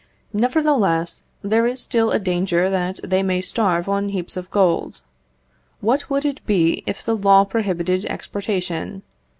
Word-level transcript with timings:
Nevertheless, 0.33 1.21
there 1.43 1.67
is 1.67 1.79
still 1.79 2.09
a 2.11 2.17
danger 2.17 2.71
that 2.71 2.99
they 3.03 3.21
may 3.21 3.39
starve 3.39 3.87
on 3.87 4.09
heaps 4.09 4.35
of 4.35 4.49
gold. 4.49 5.01
What 5.79 6.09
would 6.09 6.25
it 6.25 6.43
be 6.47 6.81
if 6.87 7.03
the 7.05 7.15
law 7.15 7.43
prohibited 7.43 8.05
exportation? 8.05 9.03